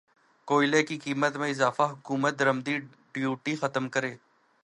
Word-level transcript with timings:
کوئلے 0.47 0.81
کی 0.83 0.97
قیمت 0.97 1.35
میں 1.37 1.49
اضافہ 1.49 1.83
حکومت 1.91 2.39
درمدی 2.39 2.77
ڈیوٹی 3.13 3.55
ختم 3.55 3.89
کرے 3.89 4.15